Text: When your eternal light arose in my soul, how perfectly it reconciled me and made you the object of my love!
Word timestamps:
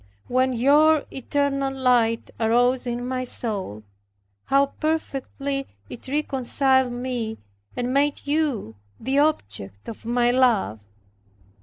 When 0.27 0.53
your 0.53 1.05
eternal 1.11 1.71
light 1.71 2.31
arose 2.39 2.87
in 2.87 3.07
my 3.07 3.23
soul, 3.23 3.83
how 4.45 4.65
perfectly 4.79 5.67
it 5.91 6.07
reconciled 6.07 6.91
me 6.91 7.37
and 7.77 7.93
made 7.93 8.25
you 8.25 8.77
the 8.99 9.19
object 9.19 9.87
of 9.87 10.03
my 10.03 10.31
love! 10.31 10.79